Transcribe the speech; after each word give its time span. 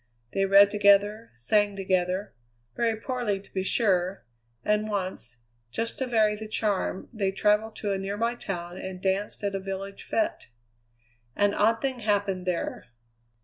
They 0.33 0.47
read 0.47 0.71
together, 0.71 1.29
sang 1.33 1.75
together 1.75 2.33
very 2.75 2.95
poorly 2.95 3.39
to 3.39 3.53
be 3.53 3.61
sure 3.61 4.25
and 4.65 4.89
once, 4.89 5.37
just 5.69 5.99
to 5.99 6.07
vary 6.07 6.35
the 6.35 6.47
charm, 6.47 7.07
they 7.13 7.31
travelled 7.31 7.75
to 7.75 7.91
a 7.93 7.99
nearby 7.99 8.33
town 8.33 8.77
and 8.77 8.99
danced 8.99 9.43
at 9.43 9.53
a 9.53 9.59
village 9.59 10.03
fête. 10.11 10.47
An 11.35 11.53
odd 11.53 11.81
thing 11.81 11.99
happened 11.99 12.47
there. 12.47 12.87